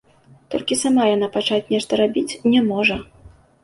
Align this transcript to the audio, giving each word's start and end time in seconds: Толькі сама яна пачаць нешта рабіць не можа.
Толькі 0.53 0.77
сама 0.83 1.03
яна 1.15 1.31
пачаць 1.37 1.63
нешта 1.77 2.03
рабіць 2.05 2.29
не 2.51 2.67
можа. 2.75 3.03